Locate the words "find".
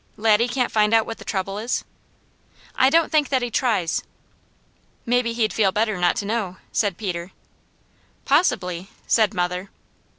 0.71-0.95